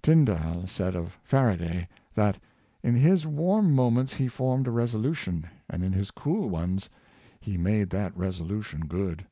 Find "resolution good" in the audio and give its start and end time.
8.16-9.26